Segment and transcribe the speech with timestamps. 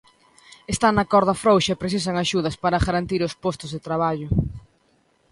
[0.73, 4.29] Están na corda frouxa e precisan axudas para garantir os postos de traballo.